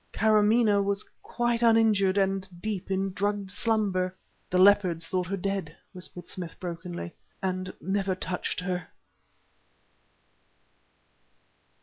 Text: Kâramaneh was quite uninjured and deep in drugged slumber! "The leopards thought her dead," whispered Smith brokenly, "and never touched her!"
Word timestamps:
Kâramaneh 0.15 0.83
was 0.83 1.05
quite 1.21 1.61
uninjured 1.61 2.17
and 2.17 2.49
deep 2.59 2.89
in 2.89 3.13
drugged 3.13 3.51
slumber! 3.51 4.15
"The 4.49 4.57
leopards 4.57 5.07
thought 5.07 5.27
her 5.27 5.37
dead," 5.37 5.77
whispered 5.93 6.27
Smith 6.27 6.59
brokenly, 6.59 7.13
"and 7.39 7.71
never 7.79 8.15
touched 8.15 8.61
her!" 8.61 8.87